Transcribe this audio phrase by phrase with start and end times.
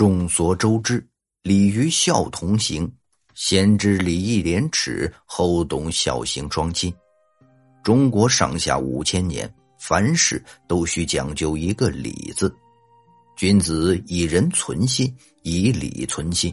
[0.00, 1.06] 众所周知，
[1.42, 2.90] 礼与孝同行。
[3.34, 6.90] 先知礼义廉耻，后懂孝行双亲。
[7.82, 12.50] 中国上下五千年，凡事都需讲究一个“礼”字。
[13.36, 16.50] 君子以仁存心，以礼存心。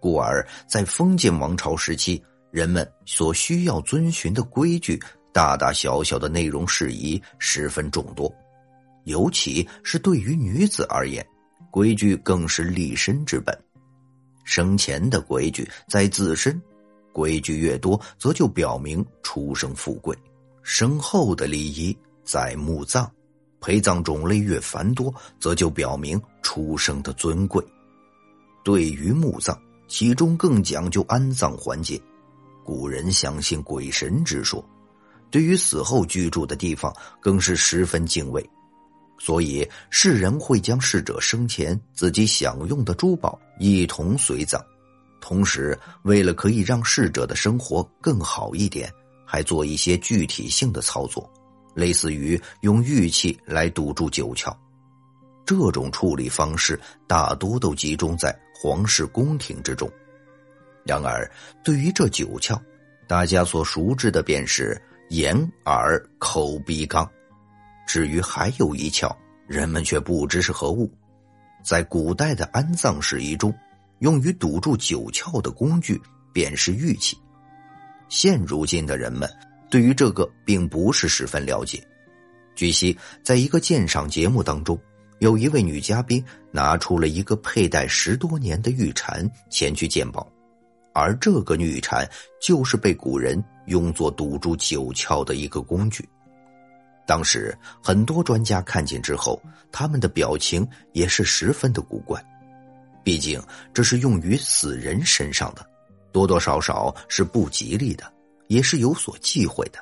[0.00, 2.20] 故而在封建王朝时期，
[2.50, 5.00] 人们所需要遵循的规矩，
[5.32, 8.34] 大大小小的内容事宜十分众多，
[9.04, 11.24] 尤其是对于女子而言。
[11.74, 13.52] 规矩更是立身之本，
[14.44, 16.62] 生前的规矩在自身，
[17.12, 20.14] 规矩越多，则就表明出生富贵；
[20.62, 23.10] 身后的礼仪在墓葬，
[23.60, 27.60] 陪葬种类越繁多，则就表明出生的尊贵。
[28.62, 32.00] 对于墓葬，其中更讲究安葬环节，
[32.64, 34.64] 古人相信鬼神之说，
[35.28, 38.48] 对于死后居住的地方，更是十分敬畏。
[39.18, 44.60] 所以，世人会将逝者生前自己享用的珠宝一同随葬，
[45.20, 48.92] 同时，为了可以让逝者的生活更好一点，
[49.24, 51.32] 还做一些具体性的操作，
[51.74, 54.54] 类似于用玉器来堵住九窍。
[55.46, 59.90] 这种处理方式大多都集中在皇室宫廷之中。
[60.84, 61.30] 然而，
[61.62, 62.60] 对于这九窍，
[63.06, 67.08] 大家所熟知的便是眼、耳、口、鼻、肛。
[67.86, 69.14] 至于还有一窍，
[69.46, 70.90] 人们却不知是何物。
[71.62, 73.54] 在古代的安葬事宜中，
[74.00, 76.00] 用于堵住九窍的工具
[76.32, 77.16] 便是玉器。
[78.08, 79.28] 现如今的人们
[79.70, 81.82] 对于这个并不是十分了解。
[82.54, 84.78] 据悉，在一个鉴赏节目当中，
[85.20, 90.30] 有一位女嘉宾拿出了一个佩戴十多年的玉蝉前去鉴宝，
[90.92, 92.08] 而这个玉蝉
[92.40, 96.06] 就是被古人用作堵住九窍的一个工具。
[97.06, 102.24] 当时很多专家看见之后，他们的表情也是十分的古怪。
[103.02, 105.68] 毕竟这是用于死人身上的，
[106.12, 108.10] 多多少少是不吉利的，
[108.48, 109.78] 也是有所忌讳的。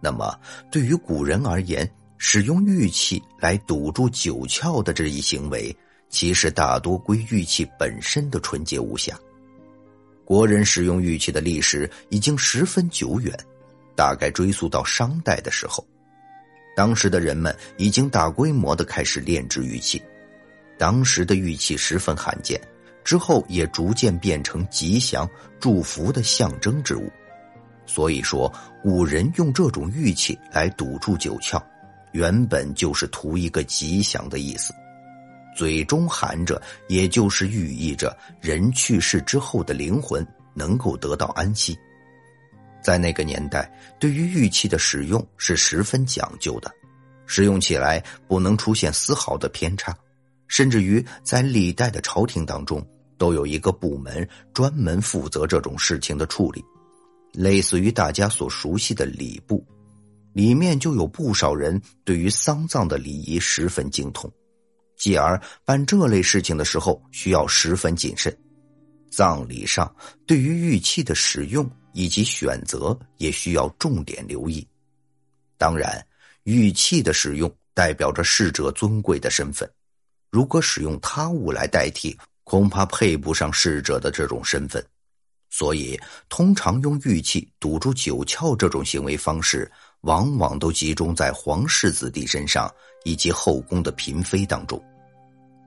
[0.00, 0.34] 那么
[0.70, 5.76] 对于古人而言，使用玉器来堵住九窍的这一行为，
[6.08, 9.14] 其实大多归玉器本身的纯洁无瑕。
[10.24, 13.38] 国人使用玉器的历史已经十分久远，
[13.94, 15.86] 大概追溯到商代的时候。
[16.76, 20.02] 当时的人们已经大规模的开始炼制玉器，
[20.76, 22.60] 当时的玉器十分罕见，
[23.02, 25.26] 之后也逐渐变成吉祥、
[25.58, 27.10] 祝福的象征之物。
[27.86, 31.58] 所以说，古人用这种玉器来堵住九窍，
[32.12, 34.74] 原本就是图一个吉祥的意思，
[35.56, 41.74] 嘴中含着，也就是寓意着人去世之后的灵魂能够得到安息。
[42.86, 46.70] 在那个年代，对于玉器的使用是十分讲究的，
[47.26, 49.92] 使用起来不能出现丝毫的偏差，
[50.46, 52.80] 甚至于在历代的朝廷当中，
[53.18, 54.24] 都有一个部门
[54.54, 56.64] 专门负责这种事情的处理，
[57.32, 59.66] 类似于大家所熟悉的礼部，
[60.32, 64.32] 里面就有不少人对于丧葬的礼仪十分精通，
[64.96, 68.32] 继而办这类事情的时候需要十分谨慎，
[69.10, 69.92] 葬礼上
[70.24, 71.68] 对于玉器的使用。
[71.96, 74.64] 以及选择也需要重点留意。
[75.56, 76.06] 当然，
[76.42, 79.68] 玉器的使用代表着逝者尊贵的身份，
[80.30, 82.14] 如果使用他物来代替，
[82.44, 84.84] 恐怕配不上逝者的这种身份。
[85.48, 85.98] 所以，
[86.28, 89.70] 通常用玉器堵住九窍这种行为方式，
[90.02, 92.70] 往往都集中在皇室子弟身上
[93.04, 94.78] 以及后宫的嫔妃当中。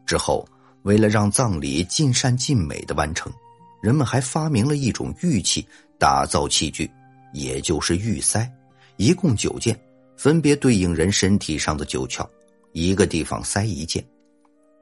[0.06, 0.48] 之后，
[0.84, 3.34] 为了让葬礼尽善尽美的完成，
[3.82, 5.66] 人们还发明了一种玉器。
[6.02, 6.90] 打造器具，
[7.34, 8.50] 也就是玉塞，
[8.96, 9.78] 一共九件，
[10.16, 12.26] 分别对应人身体上的九窍，
[12.72, 14.02] 一个地方塞一件，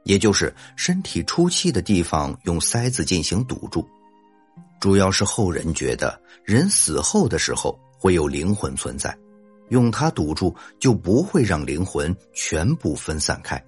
[0.04, 3.84] 也就是身体出气的地方用塞子进行堵住。
[4.80, 9.18] 主要是后人觉得人死后的时候会有灵魂存在，
[9.70, 13.60] 用它堵住就不会让灵魂全部分散开。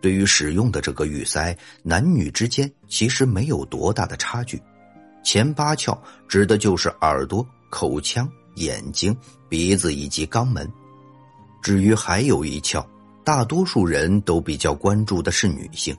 [0.00, 4.60] 对于使用的这个玉塞，男女之间其实没有多大的差距。
[5.24, 9.14] 前八窍指的就是耳朵、口腔、眼睛、
[9.48, 10.70] 鼻子以及肛门。
[11.60, 12.86] 至于还有一窍，
[13.24, 15.94] 大多数人都比较关注的是女性，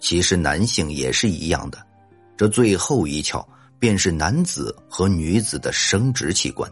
[0.00, 1.78] 其实男性也是一样的。
[2.36, 3.42] 这最后一窍
[3.78, 6.70] 便是男子和女子的生殖器官，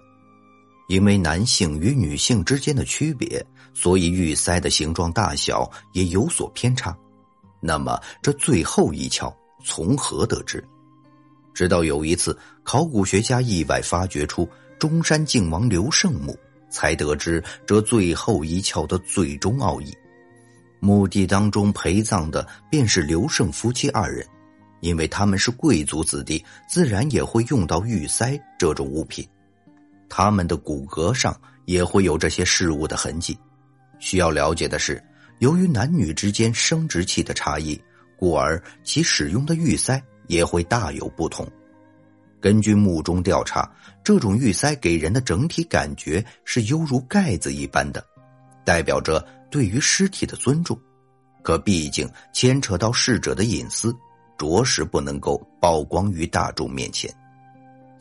[0.87, 6.97] 因为男性与女性之间的区别，所以玉塞的形状大小也有所偏差。
[7.61, 9.35] 那么这最后一窍
[9.65, 10.63] 从何得知？
[11.55, 14.49] 直到有一次，考古学家意外发掘出
[14.79, 16.37] 中山靖王刘胜墓，
[16.69, 19.91] 才得知这最后一窍的最终奥义。
[20.81, 24.27] 墓地当中陪葬的便是刘胜夫妻二人，
[24.81, 29.27] 因为他们是贵族子弟，自然也会用到玉塞这种物品。
[30.17, 33.37] 他们的骨骼上也会有这些事物的痕迹。
[33.99, 35.03] 需要了解的是，
[35.41, 37.77] 由于男女之间生殖器的差异，
[38.17, 41.45] 故而其使用的玉塞也会大有不同。
[42.41, 43.69] 根据墓中调查，
[44.05, 48.01] 这种玉塞给人的整体感觉是犹如盖子一般的，
[48.65, 50.79] 代表着对于尸体的尊重。
[51.43, 53.93] 可毕竟牵扯到逝者的隐私，
[54.39, 57.13] 着实不能够曝光于大众面前。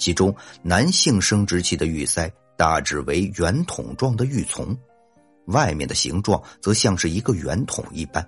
[0.04, 4.78] 其中，男性生殖器的玉塞大致为圆筒状的玉琮，
[5.46, 8.22] 外面的形状则像是一个圆筒一般，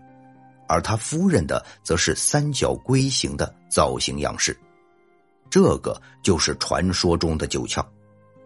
[0.70, 4.58] 而他夫人的则是三角龟形的造型样式。
[5.50, 7.86] 这个就是传说中的九窍。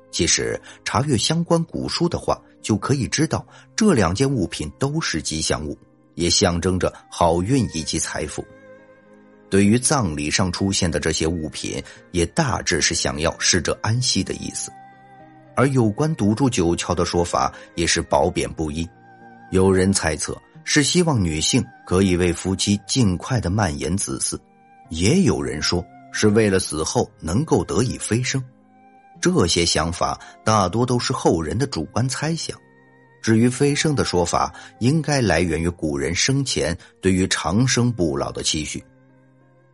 [0.09, 5.77] 其实查阅相关古书的话，就可以知道这两件物品都是吉祥物，
[6.15, 8.43] 也象征着好运以及财富。
[9.49, 11.81] 对于葬礼上出现的这些物品，
[12.11, 14.71] 也大致是想要逝者安息的意思。
[15.55, 18.87] 而有关堵住九窍的说法也是褒贬不一，
[19.51, 24.39] 有人猜测是希望女性可以为夫妻尽快的蔓延子嗣，
[24.89, 25.85] 也有人说。
[26.11, 28.43] 是为了死后能够得以飞升，
[29.21, 32.57] 这些想法大多都是后人的主观猜想。
[33.21, 38.83] 至于飞升的说法，应该来源于古人生前对于长生不老的期许。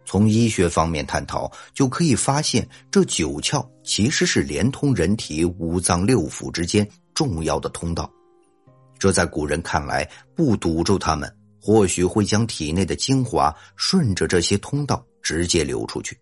[0.06, 8.10] 从医学方面探讨，就可以发现，这九窍其实是连通人体五脏六腑之间重要的通道。
[8.98, 11.30] 这在古人看来，不堵住它们，
[11.60, 16.18] 或许会将体内的精华顺着这些通道直接流出去。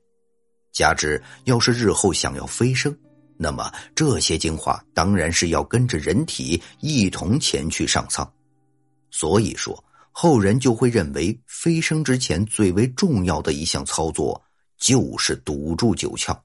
[0.72, 2.98] 加之，要是日后想要飞升，
[3.38, 8.28] 那么这些精华当然是要跟着人体一同前去上苍。
[9.12, 9.84] 所以说，
[10.16, 14.40] 后人就会认为飞升之前最为重要的一项操作，
[14.78, 16.40] 就是堵住九窍，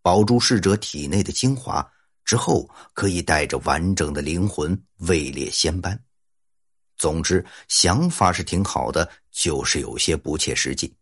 [0.00, 1.84] 保住逝者体内的精华，
[2.24, 6.00] 之后可以带着完整的灵魂位列仙班。
[6.96, 10.94] 总之，想法是挺好的，就是有些不切实际。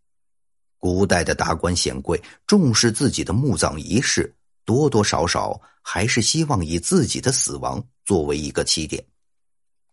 [0.79, 4.35] 古代的达官显贵重视自己的墓葬仪式，
[4.65, 9.05] 多多少少还是希望以自己的死亡作为一个起点，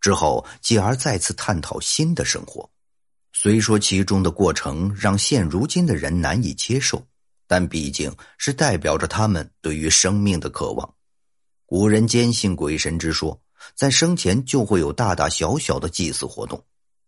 [0.05, 2.69] 之后继而再次探讨新的生活。
[3.33, 7.03] 虽说其中的过程让现如今的人难以接受，
[7.47, 10.93] 但毕竟是代表着他们对于生命的渴望。
[11.65, 13.41] 古人坚信鬼神之说，
[13.73, 16.63] 在生前就会有大大小小的祭祀活动。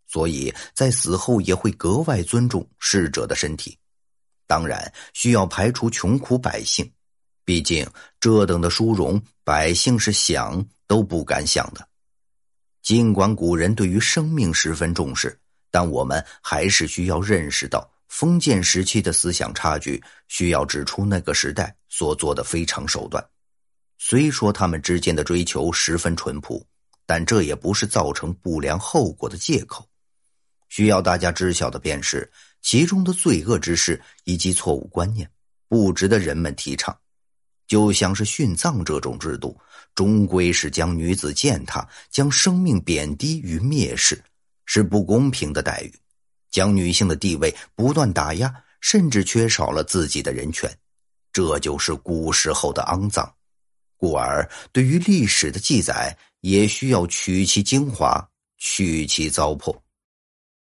[0.07, 3.77] 所以在死后也会格外尊重逝者的身体，
[4.47, 6.91] 当然需要排除穷苦百姓，
[7.45, 7.87] 毕竟
[8.19, 11.87] 这等的殊荣，百姓是想都不敢想的。
[12.87, 15.37] 尽管古人对于生命十分重视，
[15.69, 23.21] 但我们还是需要认识到封建时期的思想差距，需要指出那个时代所做的非常手段。
[23.97, 26.65] 虽说他们之间的追求十分淳朴，
[27.05, 29.85] 但这也不是造成不良后果的借口。
[30.69, 32.31] 需要大家知晓的便是
[32.61, 35.29] 其中的罪恶之事以及错误观念，
[35.67, 36.97] 不值得人们提倡。
[37.67, 39.59] 就像是殉葬这种制度，
[39.97, 44.23] 终归是将女子践踏，将生命贬低与蔑视，
[44.67, 45.91] 是不公平的待遇，
[46.51, 50.71] 将女性的地位不断打压，甚至缺少了自己的人权。
[51.33, 53.27] 这就是古时候的肮脏。
[53.95, 58.23] 故而，对于历史的记载，也需要取其精华，
[58.59, 59.75] 去其糟粕。